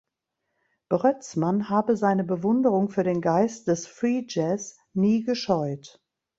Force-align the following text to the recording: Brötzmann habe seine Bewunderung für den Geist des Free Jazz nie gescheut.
Brötzmann 0.89 1.69
habe 1.69 1.95
seine 1.95 2.23
Bewunderung 2.23 2.89
für 2.89 3.03
den 3.03 3.21
Geist 3.21 3.67
des 3.67 3.85
Free 3.85 4.23
Jazz 4.27 4.75
nie 4.93 5.21
gescheut. 5.21 6.01